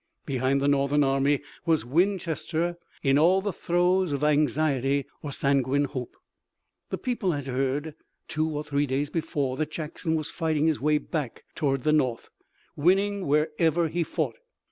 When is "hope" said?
5.83-6.15